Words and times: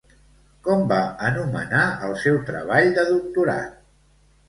Com 0.67 0.81
va 0.91 1.01
anomenar 1.27 1.85
el 2.09 2.19
seu 2.25 2.43
treball 2.51 2.93
de 2.99 3.09
doctorat? 3.15 3.81